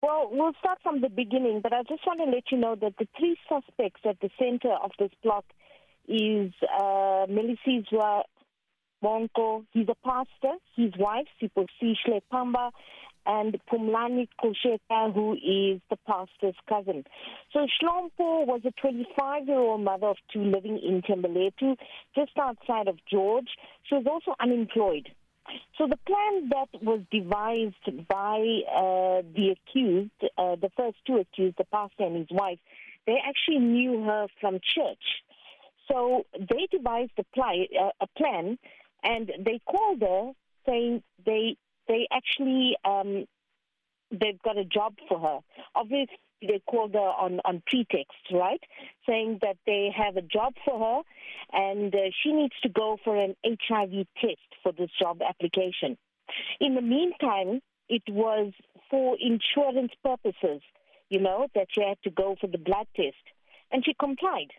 [0.00, 2.94] Well, we'll start from the beginning, but I just want to let you know that
[2.98, 5.44] the three suspects at the center of this plot
[6.06, 8.22] is uh, Melisizwe
[9.02, 9.64] Bonko.
[9.72, 10.54] He's a pastor.
[10.76, 12.70] His wife, Siposishle Pamba,
[13.26, 17.02] and Pumlani Kosheka, who is the pastor's cousin.
[17.52, 21.76] So Hlompo was a 25-year-old mother of two living in Thembalethu,
[22.14, 23.48] just outside of George.
[23.82, 25.08] She was also unemployed.
[25.76, 28.38] So the plan that was devised by
[28.70, 32.58] uh, the accused, uh, the first two accused, the pastor and his wife,
[33.06, 35.22] they actually knew her from church.
[35.90, 38.58] So they devised a, uh, a plan,
[39.02, 40.32] and they called her
[40.66, 43.24] saying they they actually um,
[44.10, 45.38] they've got a job for her.
[45.74, 48.62] Obviously, they called her on, on pretext, right?
[49.08, 51.02] Saying that they have a job for her
[51.52, 55.96] and uh, she needs to go for an HIV test for this job application.
[56.60, 58.52] In the meantime, it was
[58.90, 60.62] for insurance purposes,
[61.08, 63.16] you know, that she had to go for the blood test.
[63.70, 64.50] And she complied.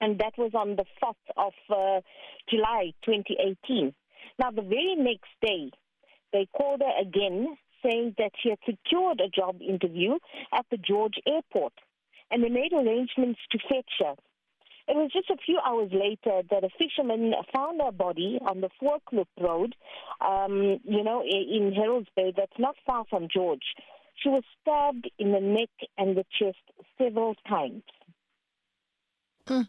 [0.00, 2.00] And that was on the 4th of uh,
[2.48, 3.94] July 2018.
[4.38, 5.70] Now, the very next day,
[6.32, 10.18] they called her again saying that she had secured a job interview
[10.52, 11.72] at the George Airport,
[12.30, 14.14] and they made arrangements to fetch her.
[14.88, 18.70] It was just a few hours later that a fisherman found her body on the
[18.80, 19.74] Forkloop Road,
[20.20, 23.64] um, you know, in Herold's Bay, that's not far from George.
[24.22, 26.58] She was stabbed in the neck and the chest
[26.98, 27.82] several times.
[29.46, 29.68] Mm.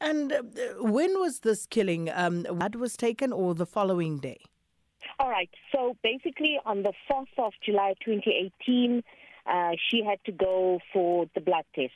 [0.00, 0.42] And uh,
[0.78, 2.10] when was this killing?
[2.10, 4.40] Um, what was taken or the following day?
[5.22, 5.50] All right.
[5.70, 9.04] So basically, on the 4th of July 2018,
[9.46, 11.92] uh, she had to go for the blood test.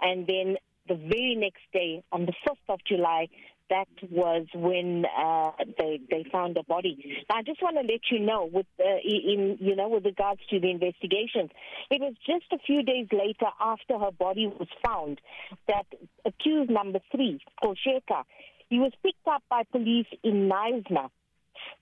[0.00, 0.56] And then
[0.86, 3.26] the very next day, on the 1st of July,
[3.70, 7.24] that was when uh, they they found a body.
[7.28, 10.42] Now, I just want to let you know, with uh, in you know, with regards
[10.50, 11.50] to the investigations,
[11.90, 15.20] it was just a few days later after her body was found
[15.66, 15.86] that
[16.24, 18.22] accused number three, Kosheka,
[18.68, 21.08] he was picked up by police in Knysna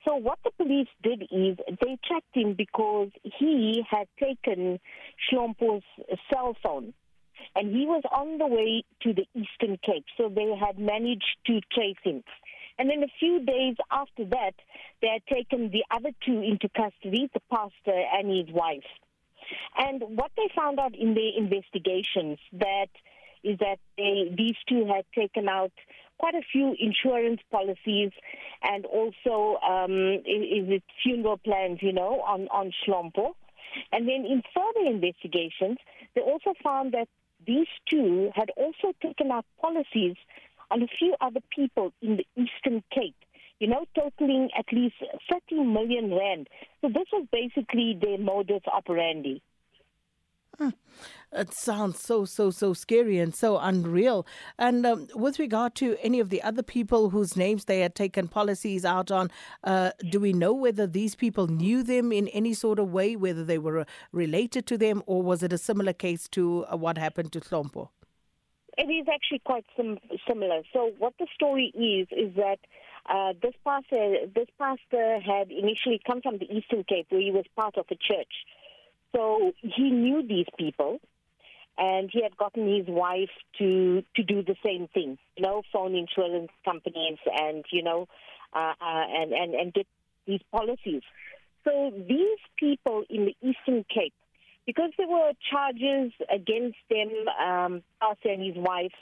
[0.04, 4.80] so what the police did is they tracked him because he had taken
[5.30, 5.82] Hlompo's
[6.32, 6.94] cell phone.
[7.56, 11.60] And he was on the way to the Eastern Cape, so they had managed to
[11.72, 12.22] trace him.
[12.78, 14.52] And then a few days after that,
[15.02, 18.84] they had taken the other two into custody, the pastor and his wife.
[19.76, 22.88] And what they found out in their investigations that
[23.42, 25.72] is that they, these two had taken out
[26.20, 28.12] quite a few insurance policies
[28.62, 33.32] and also um, is it funeral plans, you know, on, on Hlompo.
[33.90, 35.78] And then in further investigations,
[36.14, 37.08] they also found that
[37.46, 40.16] these two had also taken out policies
[40.70, 43.16] on a few other people in the Eastern Cape,
[43.58, 44.96] you know, totaling at least
[45.32, 46.48] 30 million rand.
[46.82, 49.40] So this was basically their modus operandi.
[51.32, 54.26] It sounds so, so, so scary and so unreal.
[54.58, 58.26] And um, with regard to any of the other people whose names they had taken
[58.26, 59.30] policies out on,
[59.62, 63.44] uh, do we know whether these people knew them in any sort of way, whether
[63.44, 66.98] they were uh, related to them, or was it a similar case to uh, what
[66.98, 67.90] happened to Hlompo?
[68.76, 70.62] It is actually quite sim- similar.
[70.72, 72.58] So, what the story is is that
[73.08, 77.44] uh, this pastor, this pastor had initially come from the Eastern Cape, where he was
[77.54, 78.46] part of a church.
[79.14, 81.00] So he knew these people,
[81.76, 85.18] and he had gotten his wife to to do the same thing.
[85.36, 88.06] You know, phone insurance companies, and you know,
[88.52, 89.86] uh, uh, and and and get
[90.26, 91.02] these policies.
[91.64, 94.14] So these people in the Eastern Cape,
[94.66, 98.94] because there were charges against them, um, us and his wife,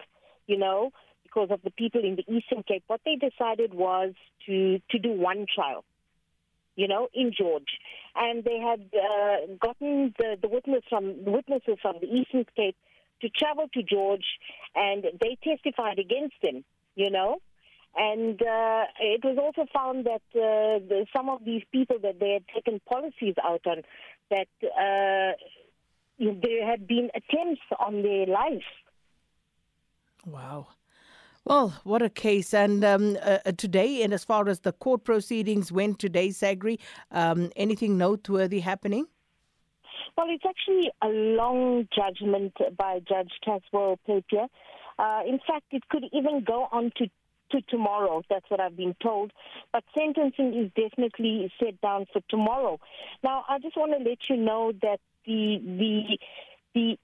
[0.46, 0.90] you know,
[1.22, 4.14] because of the people in the Eastern Cape, what they decided was
[4.46, 5.84] to to do one trial
[6.78, 7.72] you know, in George.
[8.14, 12.76] And they had uh, gotten the, the witness from witnesses from the Eastern Cape
[13.20, 14.26] to travel to George,
[14.76, 17.40] and they testified against him, you know.
[17.96, 22.34] And uh, it was also found that uh, the, some of these people that they
[22.34, 23.82] had taken policies out on,
[24.30, 25.32] that uh,
[26.20, 28.70] there had been attempts on their life.
[30.24, 30.68] Wow.
[31.48, 32.52] Well, what a case.
[32.52, 36.78] And um, uh, uh, today, and as far as the court proceedings went today, Sagri,
[37.10, 39.06] um, anything noteworthy happening?
[40.14, 44.46] Well, it's actually a long judgment by Judge Taswell Papier.
[44.98, 47.06] Uh, in fact, it could even go on to
[47.50, 48.20] to tomorrow.
[48.28, 49.32] That's what I've been told.
[49.72, 52.78] But sentencing is definitely set down for tomorrow.
[53.24, 56.18] Now, I just want to let you know that the the
[56.74, 56.98] the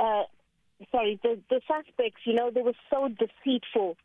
[0.00, 0.22] uh,
[0.90, 3.96] sorry, the, the suspects, you know, they were so deceitful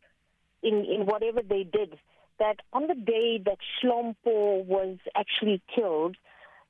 [0.62, 1.98] in, in whatever they did
[2.38, 6.16] that on the day that Hlompo was actually killed,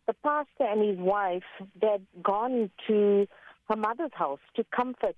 [0.06, 1.42] the pastor and his wife
[1.80, 3.26] they'd gone to
[3.68, 5.16] her mother's house to comfort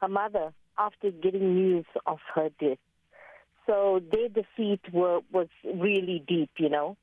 [0.00, 2.78] her mother after getting news of her death.
[3.66, 6.96] So their defeat were, was really deep, you know.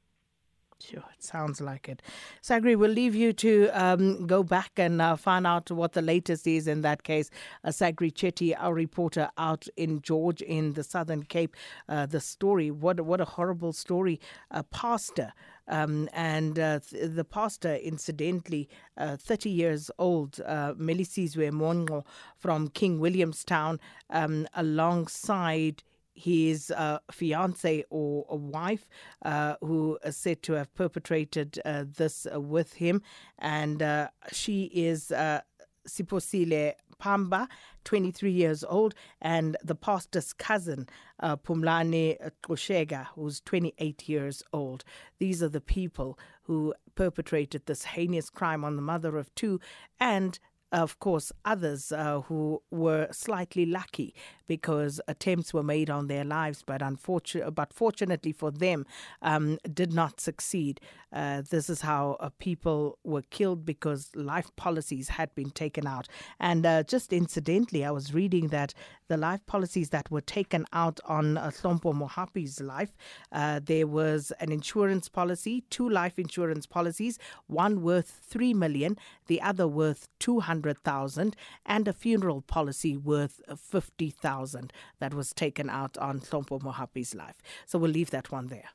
[0.81, 2.01] Sure, it sounds like it.
[2.44, 6.45] Sagri, we'll leave you to um, go back and uh, find out what the latest
[6.45, 7.30] is in that case.
[7.63, 11.56] Uh, Sagri Chetty, our reporter out in George in the Southern Cape,
[11.88, 14.19] uh, the story, what, what a horrible story.
[14.51, 15.33] A pastor
[15.68, 22.06] um, and uh, th- the pastor, incidentally, uh, 30 years old, uh, Melisizwe Mongo
[22.38, 23.80] from King Williamstown,
[24.10, 25.83] um, alongside
[26.15, 28.88] his uh, fiance or wife,
[29.23, 33.01] uh, who is said to have perpetrated uh, this with him.
[33.38, 35.41] And uh, she is uh,
[35.88, 37.47] Siposile Pamba,
[37.83, 40.88] 23 years old, and the pastor's cousin,
[41.19, 44.83] uh, Pumlane Koshega, who's 28 years old.
[45.19, 49.59] These are the people who perpetrated this heinous crime on the mother of two
[50.00, 50.39] and
[50.75, 54.13] of course, others uh, who were slightly lucky
[54.48, 58.86] because attempts were made on their lives, but unfortunately, but fortunately for them,
[59.22, 60.80] um, did not succeed.
[61.12, 66.07] Uh, this is how uh, people were killed because life policies had been taken out.
[66.39, 68.74] And uh, just incidentally, I was reading that
[69.07, 72.92] the life policies that were taken out on uh, Hlompo Mohapi's life,
[73.31, 77.18] uh, there was an insurance policy, two life insurance policies,
[77.48, 78.98] one worth three million,
[79.28, 81.35] the other worth two hundred thousand,
[81.65, 87.35] and a funeral policy worth fifty thousand that was taken out on Hlompo Mohapi's life.
[87.65, 88.69] So we'll leave that one there.